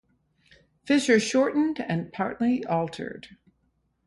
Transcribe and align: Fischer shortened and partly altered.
Fischer 0.83 1.19
shortened 1.19 1.79
and 1.79 2.11
partly 2.11 2.65
altered. 2.65 3.37